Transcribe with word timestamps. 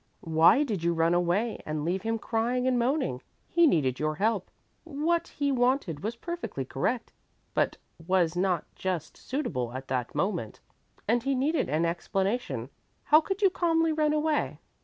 "Why 0.25 0.63
did 0.63 0.83
you 0.83 0.95
run 0.95 1.13
away 1.13 1.61
and 1.63 1.85
leave 1.85 2.01
him 2.01 2.17
crying 2.17 2.65
and 2.65 2.79
moaning? 2.79 3.21
He 3.47 3.67
needed 3.67 3.99
your 3.99 4.15
help. 4.15 4.49
What 4.83 5.27
he 5.27 5.51
wanted 5.51 5.99
was 5.99 6.15
perfectly 6.15 6.65
correct 6.65 7.11
but 7.53 7.77
was 8.07 8.35
not 8.35 8.65
just 8.73 9.15
suitable 9.15 9.73
at 9.73 9.89
that 9.89 10.15
moment, 10.15 10.59
and 11.07 11.21
he 11.21 11.35
needed 11.35 11.69
an 11.69 11.85
explanation. 11.85 12.69
How 13.03 13.21
could 13.21 13.43
you 13.43 13.51
calmly 13.51 13.93
run 13.93 14.11
away?" 14.11 14.57